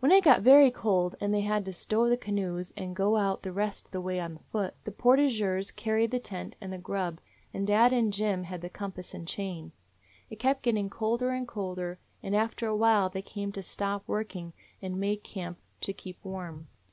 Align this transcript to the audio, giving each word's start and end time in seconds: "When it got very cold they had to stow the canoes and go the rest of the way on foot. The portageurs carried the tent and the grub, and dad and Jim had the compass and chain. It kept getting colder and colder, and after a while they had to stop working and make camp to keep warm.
"When 0.00 0.10
it 0.10 0.24
got 0.24 0.42
very 0.42 0.72
cold 0.72 1.14
they 1.20 1.42
had 1.42 1.64
to 1.66 1.72
stow 1.72 2.08
the 2.08 2.16
canoes 2.16 2.72
and 2.76 2.96
go 2.96 3.38
the 3.40 3.52
rest 3.52 3.84
of 3.84 3.90
the 3.92 4.00
way 4.00 4.18
on 4.18 4.36
foot. 4.50 4.74
The 4.82 4.90
portageurs 4.90 5.70
carried 5.70 6.10
the 6.10 6.18
tent 6.18 6.56
and 6.60 6.72
the 6.72 6.78
grub, 6.78 7.20
and 7.52 7.64
dad 7.64 7.92
and 7.92 8.12
Jim 8.12 8.42
had 8.42 8.62
the 8.62 8.68
compass 8.68 9.14
and 9.14 9.28
chain. 9.28 9.70
It 10.28 10.40
kept 10.40 10.62
getting 10.62 10.90
colder 10.90 11.30
and 11.30 11.46
colder, 11.46 12.00
and 12.20 12.34
after 12.34 12.66
a 12.66 12.74
while 12.74 13.08
they 13.10 13.20
had 13.22 13.54
to 13.54 13.62
stop 13.62 14.02
working 14.08 14.54
and 14.82 14.98
make 14.98 15.22
camp 15.22 15.58
to 15.82 15.92
keep 15.92 16.24
warm. 16.24 16.66